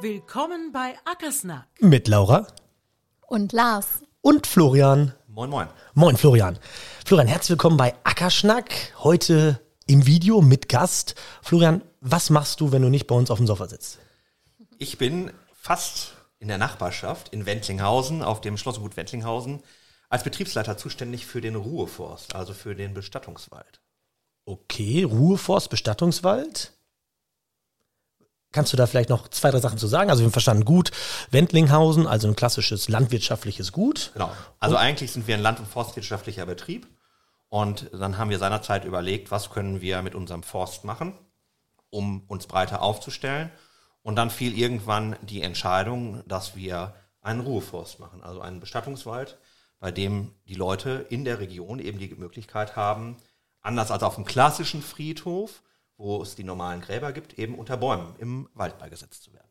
Willkommen 0.00 0.70
bei 0.72 0.94
Ackersnack. 1.04 1.66
Mit 1.80 2.06
Laura 2.08 2.46
Und 3.26 3.52
Lars. 3.52 4.02
und 4.20 4.46
Florian. 4.46 5.12
Moin, 5.26 5.50
moin. 5.50 5.66
Moin 5.94 6.16
Florian. 6.16 6.58
Florian, 7.04 7.26
herzlich 7.26 7.50
willkommen 7.50 7.76
bei 7.76 7.94
Ackerschnack. 8.04 8.92
Heute 9.02 9.60
im 9.86 10.06
Video 10.06 10.40
mit 10.40 10.68
Gast. 10.68 11.16
Florian, 11.42 11.82
was 12.00 12.30
machst 12.30 12.60
du, 12.60 12.70
wenn 12.70 12.82
du 12.82 12.90
nicht 12.90 13.06
bei 13.06 13.14
uns 13.16 13.30
auf 13.30 13.38
dem 13.38 13.46
Sofa 13.46 13.66
sitzt? 13.66 13.98
Ich 14.78 14.98
bin 14.98 15.32
fast 15.52 16.12
in 16.38 16.48
der 16.48 16.58
Nachbarschaft 16.58 17.30
in 17.30 17.46
Wentlinghausen, 17.46 18.22
auf 18.22 18.40
dem 18.40 18.56
Schlossgut 18.56 18.96
Wentlinghausen, 18.96 19.62
als 20.10 20.22
Betriebsleiter 20.22 20.76
zuständig 20.76 21.26
für 21.26 21.40
den 21.40 21.56
Ruheforst, 21.56 22.34
also 22.36 22.52
für 22.54 22.74
den 22.76 22.94
Bestattungswald. 22.94 23.80
Okay, 24.44 25.02
Ruheforst, 25.02 25.70
Bestattungswald. 25.70 26.72
Kannst 28.54 28.72
du 28.72 28.76
da 28.76 28.86
vielleicht 28.86 29.08
noch 29.08 29.26
zwei, 29.26 29.50
drei 29.50 29.58
Sachen 29.58 29.78
zu 29.78 29.88
sagen? 29.88 30.10
Also 30.10 30.22
wir 30.22 30.26
haben 30.26 30.32
verstanden, 30.32 30.64
gut, 30.64 30.92
Wendlinghausen, 31.32 32.06
also 32.06 32.28
ein 32.28 32.36
klassisches 32.36 32.88
landwirtschaftliches 32.88 33.72
Gut. 33.72 34.12
Genau. 34.12 34.30
Also 34.60 34.76
eigentlich 34.76 35.10
sind 35.10 35.26
wir 35.26 35.34
ein 35.34 35.42
land- 35.42 35.58
und 35.58 35.66
forstwirtschaftlicher 35.66 36.46
Betrieb. 36.46 36.86
Und 37.48 37.90
dann 37.92 38.16
haben 38.16 38.30
wir 38.30 38.38
seinerzeit 38.38 38.84
überlegt, 38.84 39.32
was 39.32 39.50
können 39.50 39.80
wir 39.80 40.02
mit 40.02 40.14
unserem 40.14 40.44
Forst 40.44 40.84
machen, 40.84 41.14
um 41.90 42.22
uns 42.28 42.46
breiter 42.46 42.80
aufzustellen. 42.80 43.50
Und 44.02 44.14
dann 44.14 44.30
fiel 44.30 44.56
irgendwann 44.56 45.16
die 45.22 45.42
Entscheidung, 45.42 46.22
dass 46.28 46.54
wir 46.54 46.94
einen 47.22 47.40
Ruheforst 47.40 47.98
machen, 47.98 48.22
also 48.22 48.40
einen 48.40 48.60
Bestattungswald, 48.60 49.36
bei 49.80 49.90
dem 49.90 50.30
die 50.46 50.54
Leute 50.54 51.06
in 51.10 51.24
der 51.24 51.40
Region 51.40 51.80
eben 51.80 51.98
die 51.98 52.14
Möglichkeit 52.14 52.76
haben, 52.76 53.16
anders 53.62 53.90
als 53.90 54.04
auf 54.04 54.14
dem 54.14 54.24
klassischen 54.24 54.80
Friedhof, 54.80 55.60
wo 56.04 56.20
es 56.22 56.34
die 56.34 56.44
normalen 56.44 56.82
Gräber 56.82 57.12
gibt, 57.12 57.38
eben 57.38 57.54
unter 57.58 57.78
Bäumen 57.78 58.14
im 58.18 58.48
Wald 58.52 58.78
beigesetzt 58.78 59.22
zu 59.24 59.32
werden. 59.32 59.48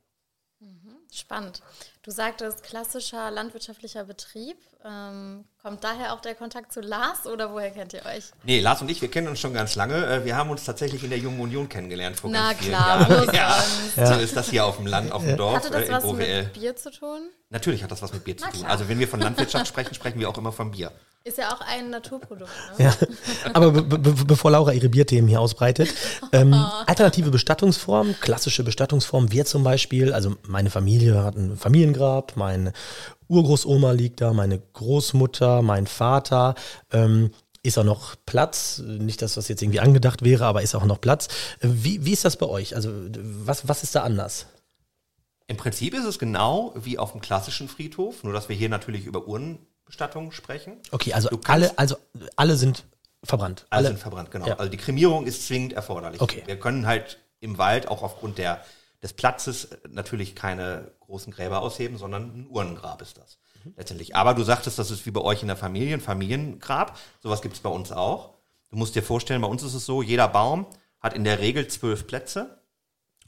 Spannend. 1.11 1.61
Du 2.01 2.09
sagtest 2.09 2.63
klassischer 2.63 3.29
landwirtschaftlicher 3.29 4.05
Betrieb. 4.05 4.57
Ähm, 4.83 5.45
kommt 5.61 5.83
daher 5.83 6.13
auch 6.13 6.21
der 6.21 6.33
Kontakt 6.33 6.71
zu 6.73 6.81
Lars 6.81 7.27
oder 7.27 7.51
woher 7.53 7.69
kennt 7.69 7.93
ihr 7.93 8.03
euch? 8.05 8.31
Nee, 8.43 8.59
Lars 8.61 8.81
und 8.81 8.89
ich, 8.89 8.99
wir 9.01 9.11
kennen 9.11 9.27
uns 9.27 9.39
schon 9.39 9.53
ganz 9.53 9.75
lange. 9.75 10.05
Äh, 10.07 10.25
Wir 10.25 10.35
haben 10.35 10.49
uns 10.49 10.63
tatsächlich 10.63 11.03
in 11.03 11.09
der 11.11 11.19
Jungen 11.19 11.39
Union 11.39 11.69
kennengelernt 11.69 12.19
vor 12.19 12.31
Na 12.31 12.47
ganz 12.53 12.59
vielen 12.63 12.71
klar, 12.75 13.09
Jahren. 13.09 13.27
wo 13.27 13.31
Ja. 13.35 13.61
sonst? 13.95 14.07
So 14.15 14.19
ist 14.23 14.35
das 14.35 14.49
hier 14.49 14.65
auf 14.65 14.77
dem 14.77 14.87
Land, 14.87 15.11
auf 15.11 15.23
dem 15.23 15.37
Dorf, 15.37 15.55
Hatte 15.57 15.69
das 15.69 15.83
äh, 15.83 15.85
im 15.87 15.93
was 15.93 16.03
OWL. 16.03 16.43
mit 16.43 16.53
Bier 16.53 16.75
zu 16.75 16.89
tun? 16.91 17.29
Natürlich 17.49 17.83
hat 17.83 17.91
das 17.91 18.01
was 18.01 18.11
mit 18.13 18.23
Bier 18.23 18.37
zu 18.37 18.45
Na 18.45 18.51
tun. 18.51 18.59
klar. 18.61 18.71
Also 18.71 18.87
wenn 18.89 18.97
wir 18.99 19.07
von 19.07 19.19
Landwirtschaft 19.19 19.67
sprechen, 19.67 19.93
sprechen 19.93 20.19
wir 20.19 20.29
auch 20.29 20.37
immer 20.37 20.51
von 20.51 20.71
Bier. 20.71 20.91
Ist 21.25 21.37
ja 21.37 21.53
auch 21.53 21.61
ein 21.61 21.89
Naturprodukt. 21.89 22.51
Ne? 22.77 22.85
Ja. 22.85 22.93
Aber 23.53 23.71
be 23.71 23.81
be 23.97 24.11
bevor 24.25 24.51
Laura 24.51 24.73
ihre 24.73 24.89
Bierthemen 24.89 25.29
hier 25.29 25.39
ausbreitet, 25.39 25.93
ähm, 26.33 26.53
alternative 26.85 27.31
Bestattungsformen, 27.31 28.15
klassische 28.19 28.63
Bestattungsformen, 28.63 29.31
wir 29.31 29.45
zum 29.45 29.63
Beispiel, 29.63 30.11
also 30.11 30.35
meine 30.45 30.69
Familie 30.69 31.23
hat 31.23 31.37
ein 31.37 31.55
Familiengrab, 31.55 32.35
meine 32.35 32.73
Urgroßoma 33.29 33.93
liegt 33.93 34.19
da, 34.19 34.33
meine 34.33 34.59
Großmutter, 34.73 35.61
mein 35.61 35.87
Vater, 35.87 36.55
ähm, 36.91 37.31
ist 37.61 37.77
auch 37.77 37.85
noch 37.85 38.15
Platz, 38.25 38.79
nicht 38.79 39.21
das, 39.21 39.37
was 39.37 39.47
jetzt 39.47 39.61
irgendwie 39.61 39.79
angedacht 39.79 40.25
wäre, 40.25 40.45
aber 40.45 40.61
ist 40.61 40.75
auch 40.75 40.83
noch 40.83 40.99
Platz. 40.99 41.29
Wie, 41.61 42.05
wie 42.05 42.11
ist 42.11 42.25
das 42.25 42.35
bei 42.35 42.47
euch? 42.47 42.75
Also 42.75 42.91
was, 43.45 43.65
was 43.69 43.83
ist 43.83 43.95
da 43.95 44.03
anders? 44.03 44.47
Im 45.47 45.55
Prinzip 45.55 45.93
ist 45.93 46.03
es 46.03 46.19
genau 46.19 46.73
wie 46.75 46.99
auf 46.99 47.13
dem 47.13 47.21
klassischen 47.21 47.69
Friedhof, 47.69 48.25
nur 48.25 48.33
dass 48.33 48.49
wir 48.49 48.57
hier 48.57 48.67
natürlich 48.67 49.05
über 49.05 49.21
Urnenbestattungen 49.93 50.31
sprechen. 50.31 50.77
Okay, 50.91 51.13
also 51.13 51.29
alle, 51.45 51.77
also 51.77 51.95
alle 52.35 52.55
sind 52.55 52.85
verbrannt. 53.23 53.65
Alle 53.69 53.87
sind 53.87 53.99
verbrannt, 53.99 54.31
genau. 54.31 54.47
Ja. 54.47 54.55
Also 54.57 54.69
die 54.69 54.77
Kremierung 54.77 55.25
ist 55.25 55.47
zwingend 55.47 55.73
erforderlich. 55.73 56.21
Okay. 56.21 56.43
Wir 56.45 56.59
können 56.59 56.85
halt 56.85 57.19
im 57.39 57.57
Wald 57.57 57.87
auch 57.87 58.03
aufgrund 58.03 58.37
der, 58.37 58.63
des 59.01 59.13
Platzes 59.13 59.69
natürlich 59.89 60.35
keine 60.35 60.91
großen 61.01 61.31
Gräber 61.31 61.61
ausheben, 61.61 61.97
sondern 61.97 62.23
ein 62.23 62.47
Urnengrab 62.49 63.01
ist 63.01 63.17
das 63.17 63.37
letztendlich. 63.77 64.15
Aber 64.15 64.33
du 64.33 64.43
sagtest, 64.43 64.77
das 64.77 64.91
ist 64.91 65.05
wie 65.05 65.11
bei 65.11 65.21
euch 65.21 65.41
in 65.41 65.47
der 65.47 65.55
Familie, 65.57 65.93
ein 65.93 66.01
Familiengrab. 66.01 66.97
Sowas 67.21 67.41
gibt 67.41 67.55
es 67.55 67.61
bei 67.61 67.69
uns 67.69 67.91
auch. 67.91 68.33
Du 68.69 68.77
musst 68.77 68.95
dir 68.95 69.03
vorstellen, 69.03 69.41
bei 69.41 69.47
uns 69.47 69.63
ist 69.63 69.73
es 69.73 69.85
so, 69.85 70.01
jeder 70.01 70.27
Baum 70.27 70.65
hat 70.99 71.13
in 71.13 71.23
der 71.23 71.39
Regel 71.39 71.67
zwölf 71.67 72.07
Plätze. 72.07 72.57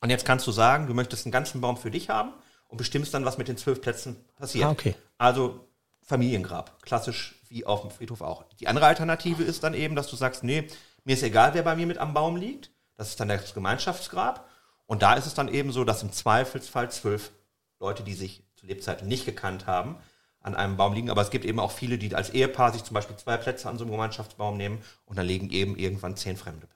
Und 0.01 0.09
jetzt 0.09 0.25
kannst 0.25 0.45
du 0.45 0.51
sagen, 0.51 0.87
du 0.87 0.93
möchtest 0.93 1.25
einen 1.25 1.31
ganzen 1.31 1.61
Baum 1.61 1.77
für 1.77 1.91
dich 1.91 2.09
haben 2.09 2.33
und 2.67 2.77
bestimmst 2.77 3.13
dann, 3.13 3.23
was 3.23 3.37
mit 3.37 3.47
den 3.47 3.57
zwölf 3.57 3.79
Plätzen 3.79 4.17
passiert. 4.35 4.65
Ah, 4.65 4.71
okay. 4.71 4.95
Also 5.17 5.65
Familiengrab, 6.05 6.81
klassisch 6.83 7.35
wie 7.49 7.65
auf 7.65 7.81
dem 7.81 7.91
Friedhof 7.91 8.21
auch. 8.21 8.43
Die 8.59 8.67
andere 8.67 8.85
Alternative 8.85 9.43
ist 9.43 9.63
dann 9.63 9.73
eben, 9.73 9.95
dass 9.95 10.07
du 10.07 10.15
sagst, 10.15 10.43
nee, 10.43 10.67
mir 11.03 11.13
ist 11.13 11.23
egal, 11.23 11.53
wer 11.53 11.63
bei 11.63 11.75
mir 11.75 11.87
mit 11.87 11.97
am 11.97 12.13
Baum 12.13 12.35
liegt. 12.35 12.71
Das 12.95 13.09
ist 13.09 13.19
dann 13.19 13.27
das 13.27 13.53
Gemeinschaftsgrab. 13.53 14.47
Und 14.85 15.01
da 15.01 15.15
ist 15.15 15.25
es 15.25 15.33
dann 15.33 15.47
eben 15.47 15.71
so, 15.71 15.83
dass 15.83 16.03
im 16.03 16.11
Zweifelsfall 16.11 16.91
zwölf 16.91 17.31
Leute, 17.79 18.03
die 18.03 18.13
sich 18.13 18.43
zu 18.55 18.67
Lebzeiten 18.67 19.07
nicht 19.07 19.25
gekannt 19.25 19.67
haben, 19.67 19.97
an 20.41 20.55
einem 20.55 20.77
Baum 20.77 20.93
liegen. 20.93 21.09
Aber 21.09 21.21
es 21.21 21.31
gibt 21.31 21.43
eben 21.43 21.59
auch 21.59 21.71
viele, 21.71 21.97
die 21.97 22.13
als 22.13 22.29
Ehepaar 22.29 22.71
sich 22.71 22.83
zum 22.83 22.93
Beispiel 22.93 23.17
zwei 23.17 23.37
Plätze 23.37 23.67
an 23.67 23.77
so 23.77 23.83
einem 23.83 23.91
Gemeinschaftsbaum 23.91 24.57
nehmen 24.57 24.81
und 25.05 25.17
dann 25.17 25.25
liegen 25.25 25.49
eben 25.49 25.75
irgendwann 25.75 26.15
zehn 26.15 26.37
fremde. 26.37 26.67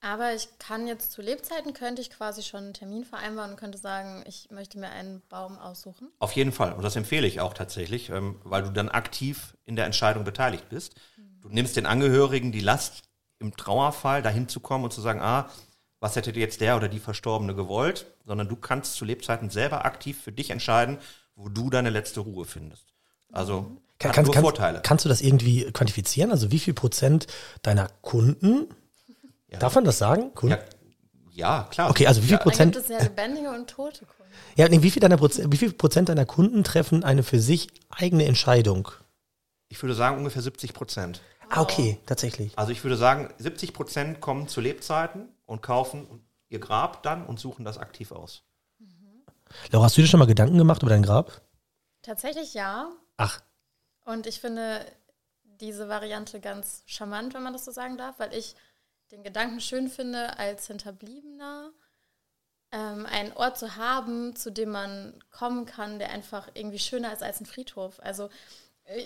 Aber 0.00 0.32
ich 0.34 0.48
kann 0.58 0.86
jetzt 0.86 1.10
zu 1.12 1.22
Lebzeiten, 1.22 1.72
könnte 1.72 2.00
ich 2.00 2.10
quasi 2.10 2.42
schon 2.42 2.64
einen 2.64 2.74
Termin 2.74 3.04
vereinbaren 3.04 3.52
und 3.52 3.56
könnte 3.56 3.78
sagen, 3.78 4.22
ich 4.28 4.48
möchte 4.50 4.78
mir 4.78 4.90
einen 4.90 5.22
Baum 5.28 5.58
aussuchen. 5.58 6.08
Auf 6.20 6.32
jeden 6.32 6.52
Fall. 6.52 6.72
Und 6.72 6.82
das 6.82 6.94
empfehle 6.94 7.26
ich 7.26 7.40
auch 7.40 7.52
tatsächlich, 7.52 8.10
ähm, 8.10 8.40
weil 8.44 8.62
du 8.62 8.70
dann 8.70 8.88
aktiv 8.88 9.56
in 9.64 9.74
der 9.74 9.86
Entscheidung 9.86 10.22
beteiligt 10.24 10.68
bist. 10.68 10.94
Du 11.40 11.48
nimmst 11.48 11.76
den 11.76 11.86
Angehörigen 11.86 12.52
die 12.52 12.60
Last, 12.60 13.02
im 13.40 13.56
Trauerfall 13.56 14.22
dahin 14.22 14.48
zu 14.48 14.60
kommen 14.60 14.84
und 14.84 14.92
zu 14.92 15.00
sagen, 15.00 15.20
ah, 15.20 15.48
was 16.00 16.16
hätte 16.16 16.30
jetzt 16.32 16.60
der 16.60 16.76
oder 16.76 16.88
die 16.88 17.00
Verstorbene 17.00 17.54
gewollt, 17.54 18.06
sondern 18.24 18.48
du 18.48 18.56
kannst 18.56 18.94
zu 18.94 19.04
Lebzeiten 19.04 19.50
selber 19.50 19.84
aktiv 19.84 20.20
für 20.20 20.32
dich 20.32 20.50
entscheiden, 20.50 20.98
wo 21.34 21.48
du 21.48 21.70
deine 21.70 21.90
letzte 21.90 22.20
Ruhe 22.20 22.44
findest. 22.44 22.86
Also 23.32 23.76
Kann, 23.98 24.10
hat 24.10 24.16
kannst, 24.16 24.26
nur 24.26 24.34
kannst, 24.34 24.44
Vorteile. 24.44 24.80
kannst 24.82 25.04
du 25.04 25.08
das 25.08 25.20
irgendwie 25.20 25.70
quantifizieren? 25.72 26.30
Also 26.30 26.50
wie 26.50 26.58
viel 26.58 26.74
Prozent 26.74 27.26
deiner 27.62 27.88
Kunden, 28.02 28.68
darf 29.58 29.74
man 29.74 29.84
das 29.84 29.98
sagen? 29.98 30.34
Kunden? 30.34 30.56
ja, 31.32 31.58
ja, 31.60 31.68
klar. 31.70 31.90
Okay, 31.90 32.06
also 32.06 32.22
wie 32.22 32.26
viel 32.26 32.36
Dann 32.36 32.42
Prozent, 32.44 32.74
gibt 32.74 32.84
es 32.84 32.90
ja 32.90 33.02
lebendige 33.02 33.50
und 33.50 33.70
tote 33.70 34.04
Kunden. 34.04 34.32
ja, 34.56 34.68
nee, 34.68 34.82
wie 34.82 34.90
viel 34.90 35.00
deiner 35.00 35.16
Prozent, 35.16 35.52
wie 35.52 35.56
viel 35.56 35.72
Prozent 35.72 36.08
deiner 36.08 36.26
Kunden 36.26 36.64
treffen 36.64 37.04
eine 37.04 37.22
für 37.22 37.38
sich 37.40 37.68
eigene 37.90 38.24
Entscheidung? 38.26 38.88
Ich 39.68 39.82
würde 39.82 39.94
sagen 39.94 40.18
ungefähr 40.18 40.42
70 40.42 40.74
Prozent. 40.74 41.20
Ah, 41.50 41.62
okay, 41.62 41.98
tatsächlich. 42.06 42.58
Also 42.58 42.72
ich 42.72 42.82
würde 42.84 42.96
sagen, 42.96 43.32
70 43.38 43.72
Prozent 43.72 44.20
kommen 44.20 44.48
zu 44.48 44.60
Lebzeiten 44.60 45.28
und 45.46 45.62
kaufen 45.62 46.06
ihr 46.50 46.58
Grab 46.58 47.02
dann 47.02 47.24
und 47.24 47.38
suchen 47.38 47.64
das 47.64 47.78
aktiv 47.78 48.12
aus. 48.12 48.42
Laura, 49.70 49.86
hast 49.86 49.96
du 49.96 50.02
dir 50.02 50.08
schon 50.08 50.20
mal 50.20 50.26
Gedanken 50.26 50.58
gemacht 50.58 50.82
über 50.82 50.90
dein 50.90 51.02
Grab? 51.02 51.40
Tatsächlich 52.02 52.52
ja. 52.54 52.90
Ach, 53.16 53.40
Und 54.04 54.26
ich 54.26 54.40
finde 54.40 54.84
diese 55.60 55.88
Variante 55.88 56.40
ganz 56.40 56.82
charmant, 56.86 57.34
wenn 57.34 57.42
man 57.42 57.52
das 57.52 57.64
so 57.64 57.70
sagen 57.70 57.96
darf, 57.96 58.18
weil 58.18 58.32
ich 58.34 58.54
den 59.10 59.22
Gedanken 59.22 59.60
schön 59.60 59.88
finde, 59.88 60.38
als 60.38 60.66
Hinterbliebener 60.66 61.70
ähm, 62.72 63.06
einen 63.06 63.32
Ort 63.32 63.58
zu 63.58 63.76
haben, 63.76 64.36
zu 64.36 64.50
dem 64.52 64.70
man 64.70 65.18
kommen 65.30 65.64
kann, 65.66 65.98
der 65.98 66.10
einfach 66.10 66.48
irgendwie 66.54 66.78
schöner 66.78 67.12
ist 67.12 67.22
als 67.22 67.40
ein 67.40 67.46
Friedhof. 67.46 68.00
Also 68.02 68.28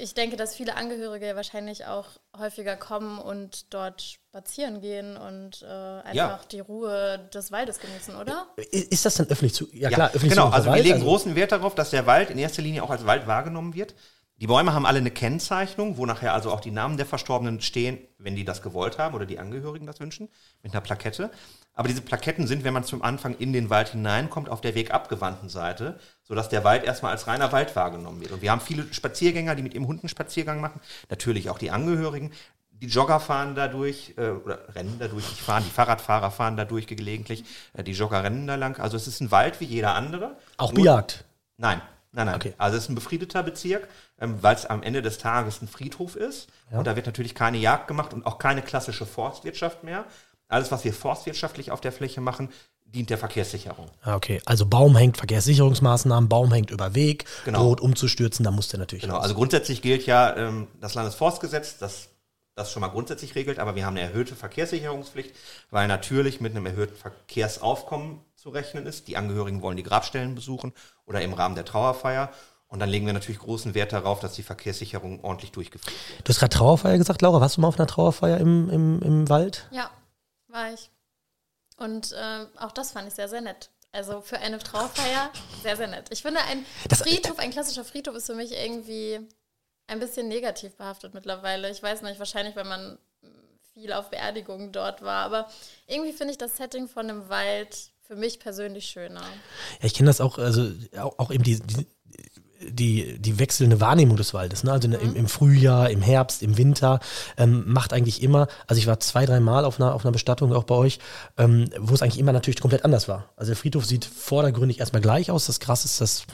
ich 0.01 0.15
denke, 0.15 0.37
dass 0.37 0.55
viele 0.55 0.77
Angehörige 0.77 1.35
wahrscheinlich 1.35 1.87
auch 1.87 2.07
häufiger 2.39 2.77
kommen 2.77 3.19
und 3.19 3.73
dort 3.75 4.01
spazieren 4.03 4.81
gehen 4.81 5.17
und 5.17 5.63
äh, 5.63 5.67
einfach 5.67 6.13
Ja. 6.15 6.41
die 6.53 6.61
Ruhe 6.61 7.19
des 7.35 7.51
Waldes 7.51 7.81
genießen, 7.81 8.15
oder? 8.15 8.47
i- 8.59 8.63
ist 8.91 9.05
das 9.05 9.15
dann 9.17 9.29
öffentlich 9.29 9.55
zu, 9.55 9.69
ja 9.73 9.89
klar, 9.91 10.09
öffentlich 10.11 10.31
genau. 10.35 10.49
zu 10.49 10.55
Also 10.55 10.67
wir 10.67 10.73
Wald, 10.73 10.85
legen 10.85 11.01
großen 11.01 11.35
Wert 11.35 11.51
darauf, 11.53 11.75
dass 11.75 11.91
der 11.91 12.07
Wald 12.07 12.31
in 12.31 12.39
erster 12.39 12.63
Linie 12.63 12.83
auch 12.85 12.91
als 12.91 13.07
Wald 13.07 13.27
wahrgenommen 13.27 13.75
wird. 13.75 13.95
Die 14.43 14.49
Bäume 14.49 14.75
haben 14.75 14.87
alle 14.87 14.99
eine 14.99 15.13
Kennzeichnung, 15.13 15.99
wo 15.99 16.05
nachher 16.05 16.35
also 16.35 16.51
auch 16.51 16.59
die 16.59 16.73
Namen 16.73 16.97
der 16.97 17.07
Verstorbenen 17.07 17.61
stehen, 17.61 17.99
wenn 18.19 18.35
die 18.35 18.45
das 18.45 18.61
gewollt 18.61 18.99
haben 18.99 19.15
oder 19.15 19.25
die 19.25 19.39
Angehörigen 19.39 19.87
das 19.87 20.01
wünschen, 20.01 20.29
mit 20.65 20.73
einer 20.73 20.81
Plakette. 20.81 21.31
Aber 21.75 21.87
diese 21.87 22.01
Plaketten 22.01 22.49
sind, 22.49 22.65
wenn 22.65 22.75
man 22.75 22.83
zum 22.83 23.03
Anfang 23.03 23.37
in 23.37 23.53
den 23.53 23.71
Wald 23.71 23.91
hineinkommt, 23.91 24.49
auf 24.49 24.61
der 24.61 24.75
wegabgewandten 24.75 25.49
Seite, 25.49 25.97
sodass 26.25 26.49
der 26.49 26.65
Wald 26.65 26.83
erstmal 26.83 27.13
als 27.13 27.29
reiner 27.29 27.53
Wald 27.53 27.77
wahrgenommen 27.77 28.21
wird. 28.21 28.33
Und 28.33 28.43
wir 28.43 28.51
haben 28.51 28.61
viele 28.61 28.93
Spaziergänger, 28.93 29.55
die 29.55 29.63
mit 29.63 29.75
ihrem 29.75 29.87
Hund 29.87 30.03
einen 30.03 30.09
Spaziergang 30.09 30.61
machen, 30.61 30.81
natürlich 31.09 31.49
auch 31.49 31.59
die 31.59 31.71
Angehörigen. 31.71 32.33
Die 32.73 32.89
Jogger 32.89 33.21
fahren 33.21 33.55
da 33.55 33.69
durch, 33.69 34.15
äh, 34.17 34.31
oder 34.31 34.75
rennen 34.75 34.97
da 34.99 35.07
durch, 35.07 35.25
nicht 35.31 35.41
fahren, 35.41 35.63
die 35.65 35.71
Fahrradfahrer 35.71 36.33
fahren 36.33 36.57
da 36.57 36.65
durch 36.65 36.89
gelegentlich, 36.89 37.45
äh, 37.75 37.85
die 37.85 37.93
Jogger 37.93 38.25
rennen 38.25 38.49
da 38.49 38.57
lang. 38.57 38.81
Also 38.81 38.97
es 38.97 39.07
ist 39.07 39.21
ein 39.21 39.31
Wald 39.31 39.61
wie 39.61 39.67
jeder 39.67 39.95
andere. 39.95 40.37
Auch 40.57 40.73
Nur- 40.73 40.83
bejagt. 40.83 41.27
Nein, 41.59 41.81
nein, 42.13 42.27
nein. 42.27 42.37
Okay. 42.37 42.55
Also 42.59 42.77
es 42.77 42.85
ist 42.85 42.91
ein 42.91 42.95
befriedeter 42.95 43.43
Bezirk, 43.43 43.89
ähm, 44.21 44.39
weil 44.43 44.55
es 44.55 44.67
am 44.67 44.83
Ende 44.83 45.03
des 45.03 45.19
Tages 45.19 45.61
ein 45.63 45.69
Friedhof 45.69 46.17
ist. 46.17 46.49
Und 46.71 46.87
da 46.87 46.97
wird 46.97 47.07
natürlich 47.07 47.35
keine 47.35 47.59
Jagd 47.59 47.89
gemacht 47.89 48.15
und 48.15 48.25
auch 48.27 48.39
keine 48.39 48.63
klassische 48.63 49.05
Forstwirtschaft 49.07 49.85
mehr. 49.85 50.05
Alles, 50.49 50.71
was 50.71 50.85
wir 50.85 50.93
forstwirtschaftlich 50.93 51.71
auf 51.71 51.81
der 51.81 51.93
Fläche 51.93 52.21
machen, 52.21 52.51
dient 52.85 53.09
der 53.09 53.17
Verkehrssicherung. 53.17 53.87
Ah, 54.03 54.17
okay, 54.17 54.43
also 54.45 54.67
Baum 54.67 54.97
hängt, 54.97 55.17
Verkehrssicherungsmaßnahmen, 55.17 56.29
Baum 56.29 56.53
hängt 56.53 56.71
über 56.71 56.95
Weg, 56.95 57.25
Genau. 57.47 57.61
droht 57.61 57.81
umzustürzen, 57.81 58.45
da 58.45 58.51
muss 58.51 58.69
der 58.69 58.81
natürlich 58.81 59.03
Genau, 59.03 59.15
raus. 59.15 59.23
also 59.23 59.35
grundsätzlich 59.35 59.81
gilt 59.81 60.05
ja 60.05 60.37
ähm, 60.37 60.69
das 60.79 60.93
Landesforstgesetz, 60.95 61.79
das, 61.79 62.09
das 62.55 62.71
schon 62.71 62.83
mal 62.83 62.89
grundsätzlich 62.89 63.35
regelt, 63.35 63.59
aber 63.59 63.77
wir 63.77 63.87
haben 63.87 63.97
eine 63.97 64.07
erhöhte 64.07 64.37
Verkehrssicherungspflicht, 64.37 65.35
weil 65.71 65.89
natürlich 65.89 66.43
mit 66.43 66.55
einem 66.55 66.67
erhöhten 66.67 66.95
Verkehrsaufkommen 66.97 68.21
zu 68.43 68.51
rechnen 68.51 68.87
ist. 68.87 69.07
Die 69.09 69.17
Angehörigen 69.17 69.63
wollen 69.63 69.77
die 69.77 69.83
Grabstellen 69.85 70.35
besuchen 70.35 70.73
oder 71.07 71.23
im 71.23 71.33
Rahmen 71.33 71.55
der 71.55 71.65
Trauerfeier. 71.65 72.33
Und 72.67 72.81
dann 72.81 72.89
legen 72.89 73.07
wir 73.07 73.13
natürlich 73.13 73.39
großen 73.39 73.75
Wert 73.75 73.93
darauf, 73.93 74.21
dass 74.21 74.33
die 74.35 74.43
Verkehrssicherung 74.43 75.23
ordentlich 75.23 75.53
durchgeführt 75.53 75.95
wird. 76.09 76.27
Du 76.27 76.31
hast 76.31 76.39
gerade 76.41 76.57
Trauerfeier 76.57 76.99
gesagt, 76.99 77.23
Laura. 77.23 77.41
Warst 77.41 77.57
du 77.57 77.61
mal 77.61 77.69
auf 77.69 77.79
einer 77.79 77.87
Trauerfeier 77.87 78.39
im, 78.39 78.69
im, 78.71 79.03
im 79.03 79.29
Wald? 79.29 79.69
Ja, 79.71 79.91
war 80.49 80.73
ich. 80.73 80.91
Und 81.77 82.13
äh, 82.13 82.47
auch 82.59 82.73
das 82.73 82.93
fand 82.93 83.07
ich 83.09 83.15
sehr, 83.15 83.29
sehr 83.29 83.43
nett. 83.43 83.71
Also 83.93 84.23
für 84.23 84.39
eine 84.39 84.59
Trauerfeier 84.59 85.31
sehr, 85.63 85.77
sehr 85.77 85.87
nett. 85.87 86.09
Ich 86.11 86.23
finde, 86.23 86.41
ein 86.49 86.65
Das- 86.89 87.03
Friedhof, 87.03 87.39
ein 87.39 87.51
klassischer 87.51 87.85
Friedhof 87.85 88.17
ist 88.17 88.27
für 88.27 88.35
mich 88.35 88.53
irgendwie 88.53 89.21
ein 89.87 90.01
bisschen 90.01 90.29
negativ 90.29 90.75
behaftet 90.77 91.13
mittlerweile. 91.15 91.71
Ich 91.71 91.83
weiß 91.83 92.01
nicht, 92.03 92.19
wahrscheinlich, 92.19 92.57
weil 92.57 92.65
man 92.65 92.99
viel 93.75 93.93
auf 93.93 94.09
Beerdigungen 94.11 94.73
dort 94.73 95.03
war. 95.03 95.25
Aber 95.27 95.49
irgendwie 95.87 96.13
finde 96.13 96.33
ich 96.33 96.39
das 96.39 96.57
Setting 96.57 96.89
von 96.89 97.09
einem 97.11 97.29
Wald 97.29 97.92
für 98.13 98.19
mich 98.19 98.39
persönlich 98.39 98.85
schöner. 98.85 99.23
Ja, 99.81 99.87
ich 99.87 99.95
kenne 99.95 100.09
das 100.09 100.21
auch, 100.21 100.37
also 100.37 100.69
auch, 101.01 101.19
auch 101.19 101.31
eben 101.31 101.43
die, 101.45 101.61
die, 101.61 101.87
die, 102.61 103.19
die 103.19 103.39
wechselnde 103.39 103.81
Wahrnehmung 103.81 104.19
des 104.19 104.35
Waldes. 104.35 104.65
Ne? 104.65 104.73
Also 104.73 104.87
Mhm. 104.89 104.95
im, 104.97 105.17
im 105.17 105.29
Frühjahr, 105.29 105.89
im 105.89 106.03
Herbst, 106.03 106.43
im 106.43 106.59
Winter 106.59 107.01
ähm, 107.39 107.65
macht 107.67 107.95
eigentlich 107.95 108.23
immer, 108.23 108.49
also 108.67 108.79
ich 108.79 108.87
war 108.87 109.01
zwei, 109.01 109.25
drei 109.25 109.41
Mal 109.41 109.65
auf 109.65 109.81
einer, 109.81 109.95
auf 109.95 110.05
einer 110.05 110.13
Bestattung 110.13 110.53
auch 110.53 110.65
bei 110.65 110.75
euch, 110.75 110.99
ähm, 111.39 111.71
wo 111.79 111.95
es 111.95 112.03
eigentlich 112.03 112.19
immer 112.19 112.33
natürlich 112.33 112.61
komplett 112.61 112.85
anders 112.85 113.09
war. 113.09 113.31
Also 113.35 113.53
der 113.53 113.57
Friedhof 113.57 113.87
sieht 113.87 114.05
vordergründig 114.05 114.81
erstmal 114.81 115.01
gleich 115.01 115.31
aus, 115.31 115.47
das 115.47 115.59
Gras 115.59 115.87
ist 115.87 116.03
das 116.03 116.25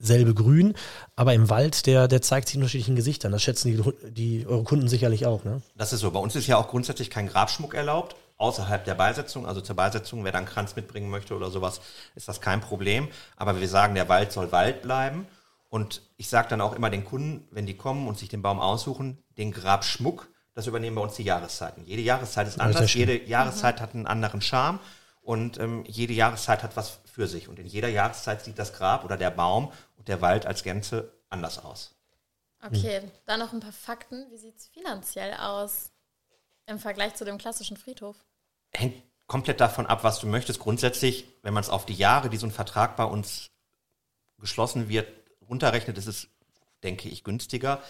selbe 0.00 0.34
Grün, 0.34 0.74
aber 1.14 1.34
im 1.34 1.48
Wald, 1.50 1.86
der, 1.86 2.08
der 2.08 2.20
zeigt 2.20 2.48
sich 2.48 2.56
in 2.56 2.62
unterschiedlichen 2.62 2.96
Gesichtern. 2.96 3.30
Das 3.30 3.44
schätzen 3.44 3.68
die, 3.68 4.10
die 4.10 4.44
eure 4.48 4.64
Kunden 4.64 4.88
sicherlich 4.88 5.26
auch, 5.26 5.44
ne? 5.44 5.62
Das 5.76 5.92
ist 5.92 6.00
so. 6.00 6.10
Bei 6.10 6.18
uns 6.18 6.34
ist 6.34 6.48
ja 6.48 6.56
auch 6.56 6.66
grundsätzlich 6.66 7.08
kein 7.08 7.28
Grabschmuck 7.28 7.74
erlaubt, 7.74 8.16
außerhalb 8.42 8.84
der 8.84 8.94
Beisetzung. 8.94 9.46
Also 9.46 9.60
zur 9.60 9.76
Beisetzung, 9.76 10.24
wer 10.24 10.32
dann 10.32 10.44
einen 10.44 10.52
Kranz 10.52 10.74
mitbringen 10.74 11.08
möchte 11.08 11.34
oder 11.34 11.50
sowas, 11.50 11.80
ist 12.16 12.28
das 12.28 12.40
kein 12.40 12.60
Problem. 12.60 13.08
Aber 13.36 13.60
wir 13.60 13.68
sagen, 13.68 13.94
der 13.94 14.08
Wald 14.08 14.32
soll 14.32 14.50
Wald 14.50 14.82
bleiben. 14.82 15.26
Und 15.70 16.02
ich 16.16 16.28
sage 16.28 16.48
dann 16.48 16.60
auch 16.60 16.74
immer 16.74 16.90
den 16.90 17.04
Kunden, 17.04 17.48
wenn 17.50 17.64
die 17.64 17.76
kommen 17.76 18.08
und 18.08 18.18
sich 18.18 18.28
den 18.28 18.42
Baum 18.42 18.60
aussuchen, 18.60 19.22
den 19.38 19.52
Grabschmuck, 19.52 20.28
das 20.54 20.66
übernehmen 20.66 20.96
bei 20.96 21.02
uns 21.02 21.14
die 21.14 21.22
Jahreszeiten. 21.22 21.84
Jede 21.86 22.02
Jahreszeit 22.02 22.46
ist 22.46 22.60
anders, 22.60 22.90
schön. 22.90 23.08
jede 23.08 23.24
Jahreszeit 23.24 23.80
hat 23.80 23.94
einen 23.94 24.06
anderen 24.06 24.42
Charme 24.42 24.80
und 25.22 25.58
ähm, 25.58 25.84
jede 25.86 26.12
Jahreszeit 26.12 26.62
hat 26.62 26.76
was 26.76 26.98
für 27.04 27.26
sich. 27.26 27.48
Und 27.48 27.58
in 27.58 27.66
jeder 27.66 27.88
Jahreszeit 27.88 28.44
sieht 28.44 28.58
das 28.58 28.74
Grab 28.74 29.04
oder 29.04 29.16
der 29.16 29.30
Baum 29.30 29.72
und 29.96 30.08
der 30.08 30.20
Wald 30.20 30.44
als 30.44 30.62
Gänze 30.62 31.12
anders 31.30 31.58
aus. 31.64 31.94
Okay, 32.64 33.10
dann 33.24 33.40
noch 33.40 33.52
ein 33.52 33.60
paar 33.60 33.72
Fakten. 33.72 34.26
Wie 34.30 34.36
sieht 34.36 34.58
es 34.58 34.66
finanziell 34.66 35.34
aus 35.34 35.90
im 36.66 36.78
Vergleich 36.78 37.14
zu 37.14 37.24
dem 37.24 37.38
klassischen 37.38 37.76
Friedhof? 37.76 38.16
Hängt 38.74 39.02
komplett 39.26 39.60
davon 39.60 39.86
ab, 39.86 40.04
was 40.04 40.20
du 40.20 40.26
möchtest. 40.26 40.60
Grundsätzlich, 40.60 41.26
wenn 41.42 41.54
man 41.54 41.62
es 41.62 41.70
auf 41.70 41.86
die 41.86 41.94
Jahre, 41.94 42.28
die 42.28 42.36
so 42.36 42.46
ein 42.46 42.52
Vertrag 42.52 42.96
bei 42.96 43.04
uns 43.04 43.50
geschlossen 44.38 44.88
wird, 44.88 45.08
runterrechnet, 45.48 45.98
ist 45.98 46.06
es, 46.06 46.28
denke 46.82 47.08
ich, 47.08 47.24
günstiger. 47.24 47.80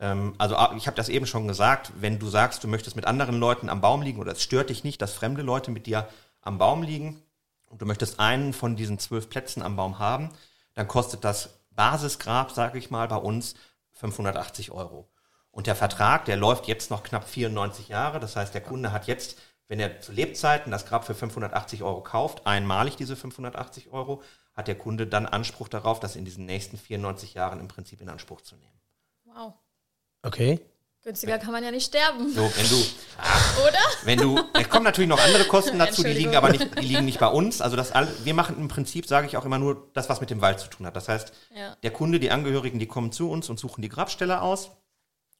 Ähm, 0.00 0.34
also 0.38 0.56
ah, 0.56 0.74
ich 0.76 0.86
habe 0.86 0.96
das 0.96 1.08
eben 1.08 1.26
schon 1.26 1.48
gesagt, 1.48 1.92
wenn 2.00 2.18
du 2.18 2.28
sagst, 2.28 2.62
du 2.62 2.68
möchtest 2.68 2.96
mit 2.96 3.06
anderen 3.06 3.38
Leuten 3.38 3.68
am 3.68 3.80
Baum 3.80 4.02
liegen 4.02 4.20
oder 4.20 4.32
es 4.32 4.42
stört 4.42 4.70
dich 4.70 4.84
nicht, 4.84 5.02
dass 5.02 5.12
fremde 5.12 5.42
Leute 5.42 5.70
mit 5.70 5.86
dir 5.86 6.08
am 6.40 6.58
Baum 6.58 6.82
liegen 6.82 7.22
und 7.66 7.82
du 7.82 7.86
möchtest 7.86 8.20
einen 8.20 8.52
von 8.52 8.76
diesen 8.76 8.98
zwölf 8.98 9.28
Plätzen 9.28 9.62
am 9.62 9.76
Baum 9.76 9.98
haben, 9.98 10.30
dann 10.74 10.88
kostet 10.88 11.24
das 11.24 11.58
Basisgrab, 11.70 12.52
sage 12.52 12.78
ich 12.78 12.90
mal, 12.90 13.08
bei 13.08 13.16
uns 13.16 13.54
580 13.92 14.70
Euro. 14.70 15.08
Und 15.50 15.66
der 15.66 15.76
Vertrag, 15.76 16.24
der 16.24 16.36
läuft 16.36 16.68
jetzt 16.68 16.90
noch 16.90 17.02
knapp 17.02 17.28
94 17.28 17.88
Jahre. 17.88 18.20
Das 18.20 18.36
heißt, 18.36 18.54
der 18.54 18.60
Kunde 18.60 18.92
hat 18.92 19.06
jetzt, 19.06 19.38
wenn 19.68 19.80
er 19.80 20.00
zu 20.00 20.12
Lebzeiten 20.12 20.70
das 20.72 20.86
Grab 20.86 21.04
für 21.04 21.14
580 21.14 21.82
Euro 21.82 22.00
kauft, 22.02 22.46
einmalig 22.46 22.96
diese 22.96 23.16
580 23.16 23.92
Euro, 23.92 24.22
hat 24.54 24.66
der 24.66 24.76
Kunde 24.76 25.06
dann 25.06 25.26
Anspruch 25.26 25.68
darauf, 25.68 26.00
das 26.00 26.16
in 26.16 26.24
diesen 26.24 26.46
nächsten 26.46 26.76
94 26.78 27.34
Jahren 27.34 27.60
im 27.60 27.68
Prinzip 27.68 28.00
in 28.00 28.08
Anspruch 28.08 28.40
zu 28.40 28.56
nehmen. 28.56 28.80
Wow. 29.24 29.52
Okay. 30.22 30.60
Günstiger 31.04 31.38
kann 31.38 31.52
man 31.52 31.62
ja 31.62 31.70
nicht 31.70 31.86
sterben, 31.86 32.32
So, 32.34 32.42
wenn 32.42 32.68
du, 32.68 32.76
oder? 33.62 33.78
wenn 34.02 34.18
du, 34.18 34.40
es 34.54 34.68
kommen 34.68 34.82
natürlich 34.84 35.08
noch 35.08 35.20
andere 35.24 35.44
Kosten 35.44 35.78
dazu, 35.78 36.02
die 36.02 36.12
liegen 36.12 36.34
aber 36.34 36.50
nicht, 36.50 36.76
die 36.76 36.86
liegen 36.86 37.04
nicht 37.04 37.20
bei 37.20 37.28
uns. 37.28 37.60
Also 37.60 37.76
das 37.76 37.92
all, 37.92 38.08
wir 38.24 38.34
machen 38.34 38.56
im 38.58 38.66
Prinzip, 38.66 39.06
sage 39.06 39.28
ich 39.28 39.36
auch 39.36 39.44
immer 39.44 39.58
nur, 39.58 39.90
das, 39.94 40.08
was 40.08 40.20
mit 40.20 40.30
dem 40.30 40.40
Wald 40.40 40.58
zu 40.58 40.68
tun 40.68 40.86
hat. 40.86 40.96
Das 40.96 41.08
heißt, 41.08 41.32
Ja. 41.54 41.76
der 41.84 41.92
Kunde, 41.92 42.18
die 42.18 42.32
Angehörigen, 42.32 42.80
die 42.80 42.86
kommen 42.88 43.12
zu 43.12 43.30
uns 43.30 43.48
und 43.48 43.60
suchen 43.60 43.80
die 43.80 43.88
Grabstelle 43.88 44.42
aus. 44.42 44.70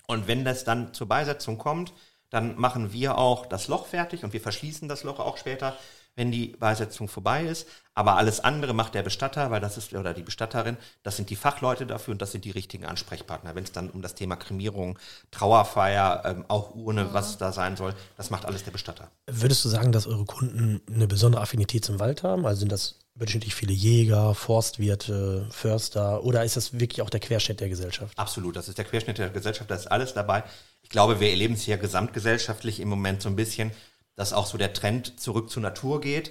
Und 0.07 0.29
wenn 0.29 0.45
das 0.45 0.63
dann 0.65 0.95
zur 0.95 1.09
Beisetzung 1.09 1.59
kommt, 1.59 1.93
dann 2.31 2.59
machen 2.59 2.93
wir 2.93 3.19
auch 3.19 3.47
das 3.47 3.69
Loch 3.69 3.87
fertig 3.87 4.25
und 4.25 4.33
wir 4.33 4.41
verschließen 4.41 4.89
das 4.89 5.03
Loch 5.03 5.19
auch 5.19 5.37
später, 5.37 5.77
wenn 6.19 6.33
die 6.33 6.49
Beisetzung 6.59 7.09
vorbei 7.09 7.45
ist. 7.45 7.69
Aber 7.95 8.17
alles 8.17 8.41
andere 8.41 8.75
macht 8.75 8.95
der 8.95 9.03
Bestatter, 9.03 9.51
weil 9.51 9.61
das 9.61 9.79
ist, 9.79 9.95
oder 9.95 10.15
die 10.15 10.23
Bestatterin, 10.23 10.77
das 11.03 11.17
sind 11.17 11.31
die 11.31 11.37
Fachleute 11.37 11.87
dafür 11.87 12.13
und 12.13 12.21
das 12.21 12.33
sind 12.33 12.45
die 12.45 12.51
richtigen 12.51 12.85
Ansprechpartner. 12.85 13.55
Wenn 13.55 13.65
es 13.65 13.73
dann 13.73 13.89
um 13.89 14.03
das 14.03 14.15
Thema 14.15 14.37
Kremierung, 14.37 14.99
Trauerfeier, 15.31 16.23
ähm, 16.25 16.45
auch 16.49 16.75
Urne, 16.75 17.15
was 17.15 17.39
da 17.39 17.53
sein 17.53 17.77
soll, 17.77 17.95
das 18.17 18.31
macht 18.31 18.45
alles 18.45 18.65
der 18.65 18.73
Bestatter. 18.73 19.11
Würdest 19.27 19.65
du 19.65 19.69
sagen, 19.69 19.93
dass 19.93 20.07
eure 20.07 20.25
Kunden 20.25 20.83
eine 20.93 21.07
besondere 21.07 21.43
Affinität 21.43 21.85
zum 21.85 22.01
Wald 22.01 22.25
haben? 22.25 22.47
Also 22.47 22.61
sind 22.61 22.73
das 22.73 22.99
überdurchschnittlich 23.19 23.57
viele 23.57 23.73
Jäger, 23.73 24.33
Forstwirte, 24.33 25.49
Förster 25.51 26.23
oder 26.23 26.45
ist 26.45 26.57
das 26.57 26.79
wirklich 26.79 27.03
auch 27.03 27.11
der 27.11 27.19
Querschnitt 27.19 27.59
der 27.59 27.69
Gesellschaft? 27.69 28.17
Absolut, 28.17 28.55
das 28.55 28.69
ist 28.69 28.79
der 28.79 28.85
Querschnitt 28.85 29.19
der 29.19 29.31
Gesellschaft, 29.31 29.69
da 29.69 29.75
ist 29.75 29.91
alles 29.91 30.15
dabei. 30.15 30.45
Ich 30.83 30.89
glaube, 30.89 31.19
wir 31.19 31.29
erleben 31.29 31.55
es 31.55 31.63
hier 31.63 31.79
gesamtgesellschaftlich 31.79 32.79
im 32.79 32.89
Moment 32.89 33.21
so 33.21 33.29
ein 33.29 33.35
bisschen, 33.35 33.73
dass 34.15 34.33
auch 34.33 34.47
so 34.47 34.57
der 34.57 34.73
Trend 34.73 35.19
zurück 35.19 35.51
zur 35.51 35.63
Natur 35.63 36.01
geht. 36.01 36.31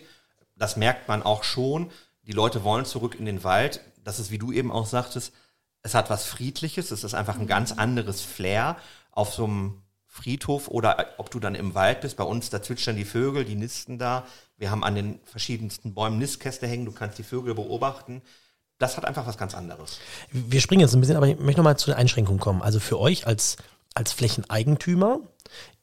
Das 0.56 0.78
merkt 0.78 1.10
man 1.10 1.24
auch 1.24 1.44
schon. 1.44 1.92
Die 2.24 2.32
Leute 2.32 2.64
wollen 2.64 2.86
zurück 2.86 3.16
in 3.20 3.26
den 3.26 3.44
Wald. 3.44 3.82
Das 4.06 4.18
ist, 4.18 4.32
wie 4.32 4.38
du 4.38 4.54
eben 4.54 4.72
auch 4.72 4.86
sagtest, 4.86 5.34
es 5.84 5.94
hat 5.94 6.10
was 6.10 6.26
Friedliches, 6.26 6.92
es 6.92 7.04
ist 7.04 7.14
einfach 7.14 7.38
ein 7.38 7.48
ganz 7.48 7.74
anderes 7.74 8.22
Flair 8.22 8.78
auf 9.12 9.34
so 9.34 9.44
einem 9.44 9.82
Friedhof 10.06 10.70
oder 10.70 11.06
ob 11.18 11.32
du 11.32 11.42
dann 11.42 11.54
im 11.54 11.76
Wald 11.76 12.00
bist. 12.00 12.16
Bei 12.16 12.24
uns, 12.24 12.50
da 12.50 12.62
zwitschern 12.62 12.96
die 12.96 13.04
Vögel, 13.04 13.44
die 13.44 13.56
nisten 13.56 14.00
da. 14.00 14.26
Wir 14.58 14.72
haben 14.72 14.84
an 14.84 14.96
den 14.96 15.20
verschiedensten 15.26 15.94
Bäumen 15.94 16.18
Nistkäste 16.18 16.68
hängen, 16.68 16.86
du 16.86 16.92
kannst 16.92 17.18
die 17.18 17.24
Vögel 17.24 17.54
beobachten. 17.54 18.22
Das 18.80 18.98
hat 18.98 19.06
einfach 19.06 19.26
was 19.26 19.38
ganz 19.38 19.56
anderes. 19.56 20.00
Wir 20.32 20.62
springen 20.62 20.82
jetzt 20.82 20.94
ein 20.94 21.00
bisschen, 21.00 21.16
aber 21.16 21.28
ich 21.28 21.40
möchte 21.40 21.60
nochmal 21.60 21.78
zu 21.78 21.88
den 21.88 21.96
Einschränkungen 21.98 22.40
kommen. 22.40 22.62
Also 22.62 22.80
für 22.80 23.00
euch 23.00 23.26
als, 23.26 23.58
als 23.96 24.14
Flächeneigentümer, 24.14 25.20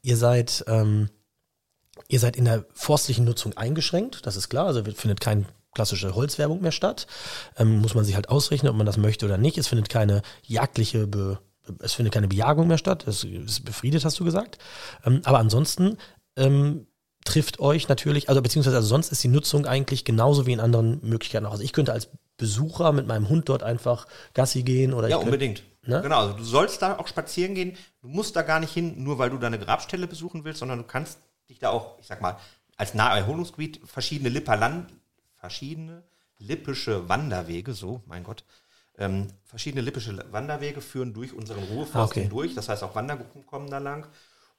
ihr 0.02 0.16
seid, 0.16 0.64
ähm, 0.68 1.08
ihr 2.08 2.20
seid 2.20 2.36
in 2.36 2.44
der 2.44 2.64
forstlichen 2.72 3.24
Nutzung 3.24 3.56
eingeschränkt, 3.56 4.26
das 4.26 4.36
ist 4.36 4.48
klar. 4.48 4.66
Also 4.66 4.84
findet 4.84 5.20
keine 5.20 5.46
klassische 5.72 6.14
Holzwerbung 6.14 6.60
mehr 6.60 6.72
statt. 6.72 7.06
Ähm, 7.56 7.80
muss 7.80 7.94
man 7.94 8.04
sich 8.04 8.14
halt 8.14 8.28
ausrechnen, 8.28 8.70
ob 8.70 8.76
man 8.76 8.86
das 8.86 8.96
möchte 8.96 9.26
oder 9.26 9.38
nicht. 9.38 9.58
Es 9.58 9.68
findet 9.68 9.88
keine 9.88 10.22
jagdliche 10.42 11.06
Be 11.06 11.38
es 11.78 11.94
findet 11.94 12.12
keine 12.12 12.28
Bejagung 12.28 12.68
mehr 12.68 12.76
statt. 12.76 13.06
Es 13.08 13.24
ist 13.24 13.64
befriedet, 13.64 14.04
hast 14.04 14.20
du 14.20 14.24
gesagt. 14.24 14.58
Ähm, 15.04 15.22
aber 15.24 15.38
ansonsten 15.38 15.96
ähm, 16.36 16.86
trifft 17.24 17.58
euch 17.60 17.88
natürlich, 17.88 18.28
also 18.28 18.42
beziehungsweise 18.42 18.76
also 18.76 18.88
sonst 18.88 19.10
ist 19.10 19.24
die 19.24 19.28
Nutzung 19.28 19.66
eigentlich 19.66 20.04
genauso 20.04 20.46
wie 20.46 20.52
in 20.52 20.60
anderen 20.60 21.00
Möglichkeiten 21.02 21.46
auch. 21.46 21.52
Also 21.52 21.62
ich 21.64 21.72
könnte 21.72 21.92
als 21.92 22.08
Besucher 22.36 22.92
mit 22.92 23.06
meinem 23.06 23.28
Hund 23.28 23.48
dort 23.48 23.62
einfach 23.62 24.06
Gassi 24.34 24.62
gehen 24.62 24.92
oder 24.92 25.08
Ja, 25.08 25.16
unbedingt. 25.16 25.62
Ne? 25.86 26.00
Genau, 26.02 26.18
also 26.20 26.32
du 26.34 26.44
sollst 26.44 26.82
da 26.82 26.98
auch 26.98 27.06
spazieren 27.08 27.54
gehen. 27.54 27.76
Du 28.02 28.08
musst 28.08 28.36
da 28.36 28.42
gar 28.42 28.60
nicht 28.60 28.72
hin, 28.72 29.02
nur 29.02 29.18
weil 29.18 29.30
du 29.30 29.38
deine 29.38 29.58
Grabstelle 29.58 30.06
besuchen 30.06 30.44
willst, 30.44 30.60
sondern 30.60 30.78
du 30.78 30.84
kannst 30.84 31.18
dich 31.48 31.58
da 31.58 31.70
auch, 31.70 31.98
ich 31.98 32.06
sag 32.06 32.20
mal, 32.20 32.36
als 32.76 32.94
Naherholungsgebiet 32.94 33.80
verschiedene 33.84 34.30
Lipperland, 34.30 34.92
verschiedene 35.36 36.02
lippische 36.38 37.08
Wanderwege, 37.08 37.72
so, 37.74 38.02
mein 38.06 38.24
Gott, 38.24 38.44
ähm, 38.98 39.28
verschiedene 39.44 39.82
lippische 39.82 40.24
Wanderwege 40.32 40.80
führen 40.80 41.12
durch 41.14 41.32
unseren 41.32 41.62
Ruheforst 41.64 41.96
Ah, 41.96 42.04
okay. 42.04 42.20
hindurch. 42.22 42.54
Das 42.54 42.68
heißt, 42.68 42.82
auch 42.82 42.94
Wandergruppen 42.94 43.46
kommen 43.46 43.70
da 43.70 43.78
lang. 43.78 44.06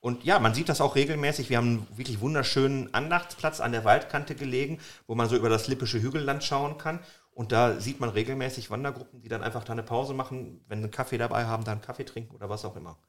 Und 0.06 0.24
ja, 0.24 0.38
man 0.38 0.54
sieht 0.54 0.70
das 0.70 0.82
auch 0.82 0.94
regelmäßig. 0.94 1.50
Wir 1.50 1.58
haben 1.58 1.68
einen 1.68 1.98
wirklich 1.98 2.22
wunderschönen 2.22 2.94
Andachtsplatz 2.94 3.60
an 3.60 3.72
der 3.72 3.86
Waldkante 3.86 4.36
gelegen, 4.36 4.80
wo 5.08 5.16
man 5.16 5.28
so 5.28 5.36
über 5.36 5.50
das 5.50 5.68
lippische 5.68 6.00
Hügelland 6.00 6.44
schauen 6.44 6.78
kann. 6.78 7.00
Und 7.32 7.52
da 7.52 7.80
sieht 7.80 8.00
man 8.00 8.12
regelmäßig 8.12 8.70
Wandergruppen, 8.70 9.24
die 9.24 9.30
dann 9.30 9.42
einfach 9.42 9.64
da 9.64 9.74
eine 9.74 9.82
Pause 9.82 10.14
machen, 10.14 10.64
wenn 10.68 10.78
sie 10.78 10.84
einen 10.84 10.92
Kaffee 10.92 11.18
dabei 11.18 11.46
haben, 11.46 11.64
da 11.64 11.72
einen 11.72 11.82
Kaffee 11.82 12.04
trinken 12.04 12.36
oder 12.36 12.50
was 12.50 12.66
auch 12.66 12.76
immer. 12.76 13.00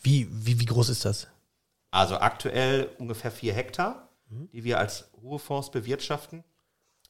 Wie, 0.00 0.28
wie, 0.30 0.60
wie 0.60 0.64
groß 0.64 0.90
ist 0.90 1.04
das? 1.04 1.26
Also 1.90 2.16
aktuell 2.18 2.90
ungefähr 2.98 3.32
vier 3.32 3.52
Hektar, 3.52 4.10
die 4.28 4.62
wir 4.62 4.78
als 4.78 5.10
Ruheforst 5.20 5.72
bewirtschaften. 5.72 6.44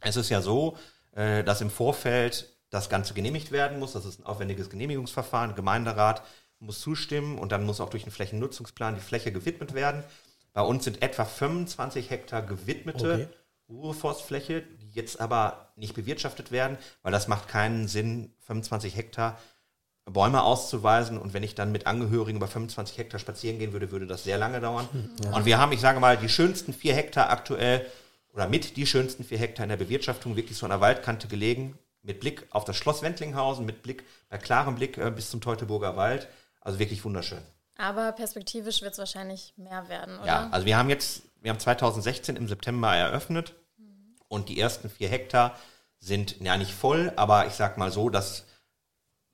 Es 0.01 0.17
ist 0.17 0.31
ja 0.31 0.41
so, 0.41 0.79
äh, 1.13 1.45
dass 1.45 1.61
im 1.61 1.69
Vorfeld 1.69 2.57
das 2.71 2.89
Ganze 2.89 3.13
genehmigt 3.13 3.53
werden 3.53 3.79
muss. 3.79 3.93
Das 3.93 4.07
ist 4.07 4.21
ein 4.21 4.25
aufwendiges 4.25 4.71
Genehmigungsverfahren. 4.71 5.51
Der 5.51 5.57
Gemeinderat 5.57 6.23
muss 6.65 6.81
zustimmen 6.81 7.39
und 7.39 7.53
dann 7.53 7.65
muss 7.65 7.81
auch 7.81 7.91
durch 7.91 8.05
den 8.05 8.13
Flächennutzungsplan 8.13 8.95
die 8.95 9.01
Fläche 9.01 9.33
gewidmet 9.33 9.75
werden. 9.75 10.03
Bei 10.53 10.63
uns 10.63 10.85
sind 10.85 11.03
etwa 11.03 11.25
25 11.25 12.11
Hektar 12.11 12.43
gewidmete 12.43 13.15
Okay. 13.15 13.29
Ruheforstfläche, 13.69 14.63
die 14.63 14.91
jetzt 14.93 15.21
aber 15.21 15.73
nicht 15.77 15.95
bewirtschaftet 15.95 16.53
werden, 16.53 16.77
weil 17.03 17.13
das 17.13 17.29
macht 17.29 17.49
keinen 17.49 17.89
Sinn, 17.89 18.33
25 18.41 18.95
Hektar 18.95 19.39
Bäume 20.05 20.43
auszuweisen. 20.43 21.19
Und 21.19 21.33
wenn 21.33 21.43
ich 21.43 21.55
dann 21.55 21.73
mit 21.73 21.87
Angehörigen 21.87 22.37
über 22.37 22.47
25 22.47 22.99
Hektar 22.99 23.19
spazieren 23.19 23.59
gehen 23.59 23.73
würde, 23.73 23.91
würde 23.91 24.07
das 24.07 24.25
sehr 24.25 24.39
lange 24.39 24.61
dauern. 24.61 24.89
Und 25.33 25.47
wir 25.47 25.59
haben, 25.59 25.73
ich 25.73 25.81
sage 25.81 25.99
mal, 26.01 26.17
die 26.17 26.29
schönsten 26.29 26.75
vier 26.75 26.95
Hektar 26.95 27.31
aktuell 27.31 27.87
oder 28.33 28.49
mit 28.49 28.77
die 28.77 28.87
schönsten 28.87 29.25
vier 29.25 29.39
Hektar 29.39 29.65
in 29.65 29.71
der 29.71 29.77
Bewirtschaftung 29.77 30.37
wirklich 30.37 30.59
so 30.59 30.67
an 30.67 30.71
der 30.71 30.81
Waldkante 30.81 31.29
gelegen, 31.29 31.79
mit 32.03 32.21
Blick 32.21 32.47
auf 32.51 32.65
das 32.65 32.77
Schloss 32.77 33.01
Wendlinghausen, 33.01 33.65
mit 33.65 33.83
Blick, 33.83 34.05
bei 34.29 34.37
klarem 34.37 34.75
Blick 34.75 34.99
äh, 34.99 35.11
bis 35.11 35.31
zum 35.31 35.41
Teutoburger 35.41 35.97
Wald. 35.97 36.29
Also 36.65 36.81
wirklich 36.81 37.05
wunderschön. 37.05 37.43
Aber 37.77 38.13
perspektivisch 38.13 38.83
wird 38.83 38.93
es 38.93 38.99
wahrscheinlich 38.99 39.55
mehr 39.57 39.89
werden, 39.89 40.19
oder? 40.19 40.27
Ja, 40.27 40.49
also 40.51 40.67
wir 40.67 40.77
haben 40.77 40.91
jetzt, 40.91 41.23
wir 41.41 41.51
haben 41.51 41.61
2016 41.61 42.37
im 42.37 42.49
September 42.49 42.95
eröffnet 42.95 43.55
und 44.29 44.49
die 44.49 44.59
ersten 44.59 44.91
vier 44.91 45.09
Hektar 45.09 45.57
sind 46.01 46.41
ja 46.41 46.57
nicht 46.57 46.73
voll, 46.73 47.13
aber 47.17 47.47
ich 47.47 47.55
sag 47.55 47.79
mal 47.79 47.91
so, 47.91 48.11
dass 48.11 48.47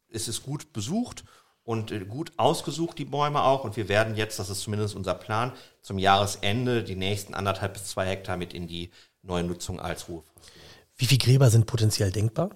es 0.08 0.28
ist 0.28 0.42
gut 0.42 0.72
besucht 0.72 1.24
und 1.62 1.92
äh, 1.92 2.00
gut 2.04 2.32
ausgesucht, 2.36 2.98
die 2.98 3.04
Bäume 3.04 3.42
auch. 3.42 3.64
Und 3.64 3.76
wir 3.76 3.88
werden 3.88 4.16
jetzt, 4.16 4.38
das 4.38 4.50
ist 4.50 4.62
zumindest 4.62 4.94
unser 4.94 5.14
Plan, 5.14 5.52
zum 5.82 5.98
Jahresende 5.98 6.82
die 6.82 6.96
nächsten 6.96 7.34
anderthalb 7.34 7.74
bis 7.74 7.86
zwei 7.86 8.06
Hektar 8.06 8.36
mit 8.36 8.54
in 8.54 8.66
die 8.66 8.90
neue 9.22 9.44
Nutzung 9.44 9.80
als 9.80 10.08
Ruheforst. 10.08 10.52
Wie 10.96 11.06
viele 11.06 11.18
Gräber 11.18 11.50
sind 11.50 11.66
potenziell 11.66 12.10
denkbar? 12.10 12.50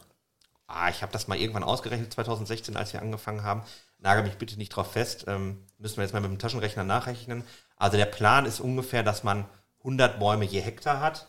Ah, 0.66 0.88
ich 0.88 1.02
habe 1.02 1.12
das 1.12 1.28
mal 1.28 1.38
irgendwann 1.38 1.62
ausgerechnet, 1.62 2.12
2016, 2.12 2.76
als 2.76 2.93
wir 2.93 3.02
angefangen 3.02 3.43
haben. 3.43 3.62
Nagel 4.04 4.23
mich 4.23 4.37
bitte 4.37 4.56
nicht 4.58 4.68
drauf 4.68 4.92
fest. 4.92 5.25
Ähm, 5.26 5.64
müssen 5.78 5.96
wir 5.96 6.04
jetzt 6.04 6.12
mal 6.12 6.20
mit 6.20 6.30
dem 6.30 6.38
Taschenrechner 6.38 6.84
nachrechnen. 6.84 7.42
Also 7.76 7.96
der 7.96 8.04
Plan 8.04 8.44
ist 8.44 8.61
ungefähr, 8.61 9.02
dass 9.02 9.25
man 9.25 9.46
100 9.78 10.20
Bäume 10.20 10.44
je 10.44 10.61
Hektar 10.61 11.00
hat. 11.00 11.26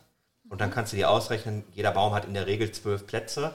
Und 0.49 0.61
dann 0.61 0.71
kannst 0.71 0.91
du 0.93 0.97
dir 0.97 1.09
ausrechnen, 1.09 1.63
jeder 1.71 1.91
Baum 1.91 2.13
hat 2.13 2.25
in 2.25 2.33
der 2.33 2.45
Regel 2.45 2.71
zwölf 2.71 3.07
Plätze. 3.07 3.53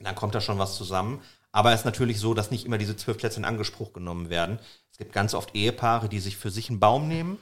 Dann 0.00 0.14
kommt 0.14 0.34
da 0.34 0.40
schon 0.40 0.58
was 0.58 0.76
zusammen. 0.76 1.22
Aber 1.50 1.72
es 1.72 1.80
ist 1.80 1.84
natürlich 1.86 2.20
so, 2.20 2.34
dass 2.34 2.50
nicht 2.50 2.66
immer 2.66 2.76
diese 2.78 2.96
zwölf 2.96 3.16
Plätze 3.16 3.40
in 3.40 3.46
Anspruch 3.46 3.94
genommen 3.94 4.28
werden. 4.28 4.58
Es 4.92 4.98
gibt 4.98 5.14
ganz 5.14 5.32
oft 5.32 5.54
Ehepaare, 5.54 6.10
die 6.10 6.20
sich 6.20 6.36
für 6.36 6.50
sich 6.50 6.68
einen 6.68 6.78
Baum 6.78 7.08
nehmen. 7.08 7.38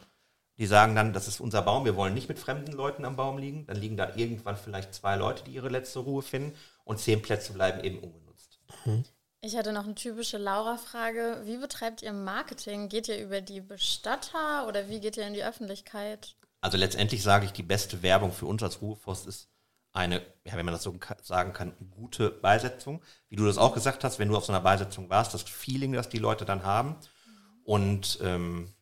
Die 0.59 0.67
sagen 0.67 0.95
dann, 0.95 1.13
das 1.13 1.27
ist 1.27 1.41
unser 1.41 1.63
Baum, 1.63 1.85
wir 1.85 1.97
wollen 1.97 2.15
nicht 2.15 2.29
mit 2.29 2.39
fremden 2.39 2.71
Leuten 2.71 3.05
am 3.05 3.17
Baum 3.17 3.39
liegen. 3.39 3.67
Dann 3.67 3.77
liegen 3.77 3.97
da 3.97 4.15
irgendwann 4.15 4.57
vielleicht 4.57 4.95
zwei 4.95 5.17
Leute, 5.17 5.43
die 5.43 5.51
ihre 5.51 5.69
letzte 5.69 5.99
Ruhe 5.99 6.23
finden. 6.23 6.57
Und 6.85 7.01
zehn 7.01 7.21
Plätze 7.21 7.53
bleiben 7.53 7.83
eben 7.83 7.99
ungenutzt. 7.99 8.61
Ich 9.47 9.59
hatte 9.59 9.75
noch 9.75 9.85
eine 9.85 9.95
typische 9.95 10.39
Laura-Frage. 10.39 11.43
Wie 11.45 11.59
betreibt 11.59 12.01
ihr 12.01 12.15
Marketing? 12.15 12.89
Geht 12.89 13.09
ihr 13.09 13.19
über 13.19 13.43
die 13.43 13.61
Bestatter 13.61 14.67
oder 14.67 14.89
wie 14.89 15.01
geht 15.01 15.19
ihr 15.19 15.27
in 15.27 15.35
die 15.35 15.45
Öffentlichkeit? 15.45 16.35
Also 16.63 16.79
letztendlich 16.79 17.23
sage 17.23 17.45
ich, 17.45 17.53
die 17.53 17.63
beste 17.63 18.03
Werbung 18.03 18.33
für 18.33 18.47
uns 18.47 18.63
als 18.63 18.81
Ruheforst 18.81 19.27
ist 19.27 19.51
eine, 19.93 20.23
ja, 20.47 20.55
wenn 20.57 20.65
man 20.65 20.73
das 20.73 20.83
so 20.83 20.99
sagen 21.23 21.53
kann, 21.53 21.75
gute 21.91 22.31
Beisetzung. 22.31 23.03
Wie 23.29 23.37
du 23.37 23.45
das 23.45 23.59
auch 23.59 23.75
gesagt 23.75 24.03
hast, 24.03 24.19
wenn 24.19 24.29
du 24.29 24.37
auf 24.39 24.47
so 24.47 24.53
einer 24.53 24.63
Beisetzung 24.63 25.11
warst, 25.11 25.35
das 25.35 25.43
Feeling, 25.43 25.93
das 25.93 26.09
die 26.09 26.17
Leute 26.17 26.47
dann 26.47 26.63
haben. 26.63 26.97
Und 27.65 28.21
ähm, 28.23 28.73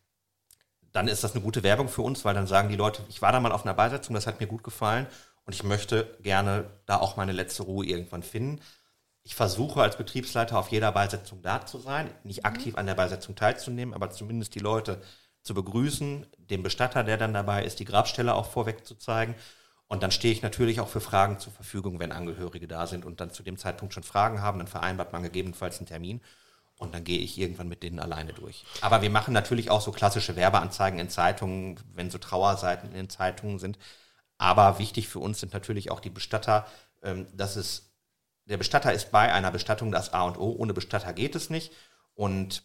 dann 0.92 1.08
ist 1.08 1.24
das 1.24 1.32
eine 1.32 1.42
gute 1.42 1.64
Werbung 1.64 1.88
für 1.88 2.02
uns, 2.02 2.24
weil 2.24 2.34
dann 2.34 2.46
sagen 2.46 2.68
die 2.68 2.76
Leute, 2.76 3.02
ich 3.08 3.20
war 3.20 3.32
da 3.32 3.40
mal 3.40 3.50
auf 3.50 3.64
einer 3.64 3.74
Beisetzung, 3.74 4.14
das 4.14 4.28
hat 4.28 4.38
mir 4.38 4.46
gut 4.46 4.62
gefallen 4.62 5.08
und 5.44 5.54
ich 5.54 5.64
möchte 5.64 6.16
gerne 6.20 6.70
da 6.86 6.98
auch 6.98 7.16
meine 7.16 7.32
letzte 7.32 7.64
Ruhe 7.64 7.84
irgendwann 7.84 8.22
finden. 8.22 8.60
Ich 9.24 9.34
versuche 9.34 9.80
als 9.80 9.96
Betriebsleiter 9.96 10.58
auf 10.58 10.68
jeder 10.70 10.92
Beisetzung 10.92 11.42
da 11.42 11.64
zu 11.64 11.78
sein, 11.78 12.10
nicht 12.24 12.44
aktiv 12.44 12.76
an 12.76 12.86
der 12.86 12.94
Beisetzung 12.94 13.36
teilzunehmen, 13.36 13.94
aber 13.94 14.10
zumindest 14.10 14.54
die 14.54 14.60
Leute 14.60 15.00
zu 15.42 15.54
begrüßen, 15.54 16.26
dem 16.38 16.62
Bestatter, 16.62 17.04
der 17.04 17.16
dann 17.16 17.34
dabei 17.34 17.64
ist, 17.64 17.78
die 17.80 17.84
Grabstelle 17.84 18.34
auch 18.34 18.46
vorweg 18.46 18.86
zu 18.86 18.94
zeigen. 18.96 19.34
Und 19.86 20.02
dann 20.02 20.10
stehe 20.10 20.32
ich 20.32 20.42
natürlich 20.42 20.80
auch 20.80 20.88
für 20.88 21.00
Fragen 21.00 21.38
zur 21.38 21.52
Verfügung, 21.52 21.98
wenn 21.98 22.12
Angehörige 22.12 22.66
da 22.66 22.86
sind 22.86 23.04
und 23.04 23.20
dann 23.20 23.30
zu 23.30 23.42
dem 23.42 23.58
Zeitpunkt 23.58 23.94
schon 23.94 24.02
Fragen 24.02 24.40
haben, 24.40 24.58
dann 24.58 24.68
vereinbart 24.68 25.12
man 25.12 25.22
gegebenenfalls 25.22 25.78
einen 25.78 25.86
Termin 25.86 26.20
und 26.78 26.94
dann 26.94 27.04
gehe 27.04 27.18
ich 27.18 27.38
irgendwann 27.38 27.68
mit 27.68 27.82
denen 27.82 28.00
alleine 28.00 28.32
durch. 28.32 28.64
Aber 28.80 29.02
wir 29.02 29.10
machen 29.10 29.32
natürlich 29.32 29.70
auch 29.70 29.80
so 29.80 29.92
klassische 29.92 30.36
Werbeanzeigen 30.36 30.98
in 30.98 31.08
Zeitungen, 31.08 31.78
wenn 31.94 32.10
so 32.10 32.18
Trauerseiten 32.18 32.90
in 32.90 32.96
den 32.96 33.10
Zeitungen 33.10 33.58
sind. 33.58 33.78
Aber 34.38 34.78
wichtig 34.78 35.08
für 35.08 35.20
uns 35.20 35.40
sind 35.40 35.52
natürlich 35.52 35.90
auch 35.90 36.00
die 36.00 36.10
Bestatter, 36.10 36.66
ähm, 37.02 37.26
dass 37.34 37.56
es, 37.56 37.91
der 38.52 38.58
Bestatter 38.58 38.92
ist 38.92 39.10
bei 39.10 39.32
einer 39.32 39.50
Bestattung 39.50 39.90
das 39.90 40.12
A 40.12 40.24
und 40.24 40.36
O. 40.38 40.54
Ohne 40.58 40.74
Bestatter 40.74 41.14
geht 41.14 41.34
es 41.34 41.48
nicht. 41.48 41.72
Und 42.14 42.62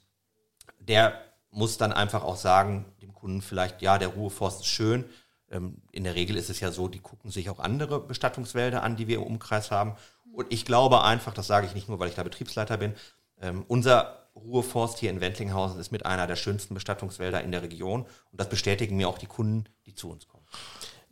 der 0.80 1.22
muss 1.50 1.78
dann 1.78 1.94
einfach 1.94 2.24
auch 2.24 2.36
sagen, 2.36 2.86
dem 3.02 3.14
Kunden 3.14 3.42
vielleicht, 3.42 3.82
ja, 3.82 3.98
der 3.98 4.10
Ruheforst 4.10 4.60
ist 4.60 4.68
schön. 4.68 5.06
Ähm, 5.50 5.82
in 5.94 6.04
der 6.04 6.16
Regel 6.16 6.36
ist 6.36 6.50
es 6.50 6.60
ja 6.60 6.72
so, 6.72 6.90
die 6.90 7.00
gucken 7.00 7.32
sich 7.32 7.50
auch 7.50 7.60
andere 7.60 8.02
Bestattungswälder 8.02 8.84
an, 8.84 8.98
die 8.98 9.08
wir 9.08 9.16
im 9.16 9.24
Umkreis 9.24 9.72
haben. 9.72 9.96
Und 10.34 10.52
ich 10.52 10.66
glaube 10.66 11.06
einfach, 11.06 11.34
das 11.34 11.48
sage 11.48 11.68
ich 11.68 11.74
nicht 11.74 11.88
nur, 11.88 12.00
weil 12.00 12.10
ich 12.10 12.16
da 12.16 12.24
Betriebsleiter 12.24 12.76
bin, 12.76 12.94
ähm, 13.42 13.64
unser 13.70 14.28
Ruheforst 14.36 15.00
hier 15.00 15.10
in 15.10 15.22
Wendlinghausen 15.22 15.80
ist 15.80 15.92
mit 15.92 16.06
einer 16.06 16.28
der 16.28 16.36
schönsten 16.36 16.74
Bestattungswälder 16.74 17.42
in 17.44 17.54
der 17.54 17.62
Region. 17.64 18.02
Und 18.02 18.42
das 18.42 18.50
bestätigen 18.50 18.98
mir 18.98 19.08
auch 19.08 19.18
die 19.18 19.26
Kunden, 19.26 19.64
die 19.86 19.96
zu 19.96 20.12
uns 20.12 20.28
kommen. 20.28 20.46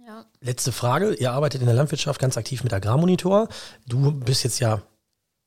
Ja. 0.05 0.25
Letzte 0.39 0.71
Frage. 0.71 1.15
Ihr 1.15 1.31
arbeitet 1.31 1.61
in 1.61 1.67
der 1.67 1.75
Landwirtschaft 1.75 2.19
ganz 2.19 2.37
aktiv 2.37 2.63
mit 2.63 2.73
Agrarmonitor. 2.73 3.47
Du 3.87 4.11
bist 4.11 4.43
jetzt 4.43 4.59
ja 4.59 4.81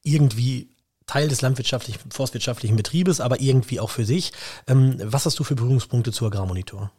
irgendwie 0.02 0.74
Teil 1.06 1.28
des 1.28 1.42
landwirtschaftlichen, 1.42 2.10
forstwirtschaftlichen 2.10 2.76
Betriebes, 2.76 3.20
aber 3.20 3.40
irgendwie 3.40 3.78
auch 3.78 3.90
für 3.90 4.04
sich. 4.04 4.32
Ähm, 4.66 4.96
was 5.02 5.26
hast 5.26 5.38
du 5.38 5.44
für 5.44 5.54
Berührungspunkte 5.54 6.12
zu 6.12 6.26
Agrarmonitor? 6.26 6.90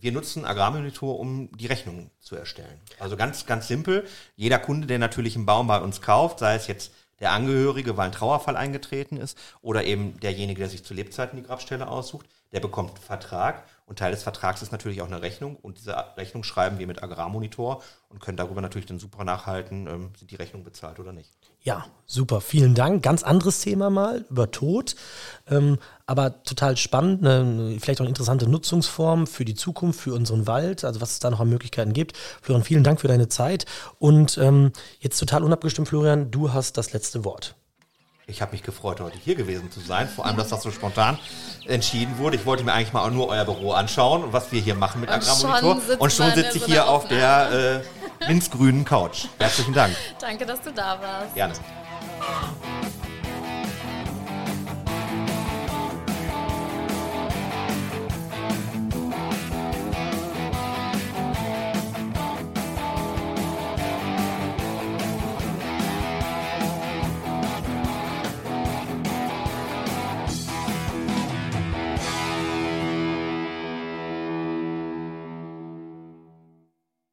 wir 0.00 0.12
nutzen 0.12 0.44
Agrarmonitor, 0.44 1.18
um 1.18 1.50
die 1.56 1.66
Rechnung 1.66 2.10
zu 2.20 2.34
erstellen. 2.36 2.80
Also 2.98 3.16
ganz, 3.16 3.46
ganz 3.46 3.68
simpel. 3.68 4.06
Jeder 4.34 4.58
Kunde, 4.58 4.86
der 4.86 4.98
natürlich 4.98 5.36
einen 5.36 5.46
Baum 5.46 5.66
bei 5.66 5.80
uns 5.80 6.00
kauft, 6.00 6.38
sei 6.38 6.54
es 6.54 6.66
jetzt 6.66 6.92
der 7.20 7.32
Angehörige, 7.32 7.96
weil 7.96 8.06
ein 8.06 8.12
Trauerfall 8.12 8.56
eingetreten 8.56 9.18
ist, 9.18 9.36
oder 9.60 9.84
eben 9.84 10.18
derjenige, 10.20 10.60
der 10.60 10.70
sich 10.70 10.84
zu 10.84 10.94
Lebzeiten 10.94 11.36
die 11.36 11.46
Grabstelle 11.46 11.86
aussucht, 11.86 12.26
der 12.52 12.60
bekommt 12.60 12.90
einen 12.94 13.02
Vertrag 13.02 13.64
und 13.90 13.98
Teil 13.98 14.12
des 14.12 14.22
Vertrags 14.22 14.62
ist 14.62 14.70
natürlich 14.70 15.02
auch 15.02 15.08
eine 15.08 15.20
Rechnung 15.20 15.56
und 15.56 15.78
diese 15.78 15.96
Rechnung 16.16 16.44
schreiben 16.44 16.78
wir 16.78 16.86
mit 16.86 17.02
Agrarmonitor 17.02 17.82
und 18.08 18.20
können 18.20 18.36
darüber 18.36 18.60
natürlich 18.60 18.86
dann 18.86 19.00
super 19.00 19.24
nachhalten, 19.24 19.88
ähm, 19.88 20.10
sind 20.16 20.30
die 20.30 20.36
Rechnungen 20.36 20.64
bezahlt 20.64 21.00
oder 21.00 21.12
nicht. 21.12 21.32
Ja, 21.62 21.86
super, 22.06 22.40
vielen 22.40 22.76
Dank. 22.76 23.02
Ganz 23.02 23.24
anderes 23.24 23.60
Thema 23.62 23.90
mal 23.90 24.24
über 24.30 24.52
Tod, 24.52 24.94
ähm, 25.48 25.76
aber 26.06 26.44
total 26.44 26.76
spannend, 26.76 27.26
eine, 27.26 27.80
vielleicht 27.80 28.00
auch 28.00 28.04
eine 28.04 28.10
interessante 28.10 28.48
Nutzungsform 28.48 29.26
für 29.26 29.44
die 29.44 29.56
Zukunft, 29.56 29.98
für 29.98 30.14
unseren 30.14 30.46
Wald, 30.46 30.84
also 30.84 31.00
was 31.00 31.10
es 31.10 31.18
da 31.18 31.28
noch 31.28 31.40
an 31.40 31.48
Möglichkeiten 31.48 31.92
gibt. 31.92 32.16
Florian, 32.42 32.62
vielen 32.62 32.84
Dank 32.84 33.00
für 33.00 33.08
deine 33.08 33.26
Zeit 33.26 33.66
und 33.98 34.38
ähm, 34.38 34.70
jetzt 35.00 35.18
total 35.18 35.42
unabgestimmt, 35.42 35.88
Florian, 35.88 36.30
du 36.30 36.52
hast 36.52 36.76
das 36.76 36.92
letzte 36.92 37.24
Wort. 37.24 37.56
Ich 38.30 38.40
habe 38.40 38.52
mich 38.52 38.62
gefreut, 38.62 39.00
heute 39.00 39.18
hier 39.18 39.34
gewesen 39.34 39.70
zu 39.70 39.80
sein. 39.80 40.08
Vor 40.08 40.24
allem, 40.24 40.36
dass 40.36 40.48
das 40.48 40.62
so 40.62 40.70
spontan 40.70 41.18
entschieden 41.66 42.16
wurde. 42.18 42.36
Ich 42.36 42.46
wollte 42.46 42.62
mir 42.62 42.72
eigentlich 42.72 42.92
mal 42.92 43.04
auch 43.04 43.10
nur 43.10 43.28
euer 43.28 43.44
Büro 43.44 43.72
anschauen 43.72 44.22
und 44.22 44.32
was 44.32 44.52
wir 44.52 44.60
hier 44.60 44.76
machen 44.76 45.00
mit 45.00 45.10
Agrarmonitor. 45.10 45.78
Und 45.98 46.12
schon 46.12 46.32
sitze 46.34 46.56
ich 46.56 46.62
so 46.62 46.68
hier 46.68 46.88
auf 46.88 47.08
der 47.08 47.82
äh, 48.20 48.28
minzgrünen 48.28 48.84
Couch. 48.84 49.26
Herzlichen 49.38 49.74
Dank. 49.74 49.96
Danke, 50.20 50.46
dass 50.46 50.60
du 50.62 50.72
da 50.72 50.98
warst. 51.00 51.34
Gerne. 51.34 51.54